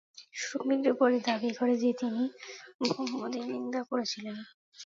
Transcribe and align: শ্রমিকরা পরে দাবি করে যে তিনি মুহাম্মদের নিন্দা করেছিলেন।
শ্রমিকরা 0.33 0.93
পরে 0.93 1.17
দাবি 1.27 1.49
করে 1.59 1.73
যে 1.77 1.89
তিনি 1.99 2.23
মুহাম্মদের 2.79 3.43
নিন্দা 3.51 3.81
করেছিলেন। 3.89 4.37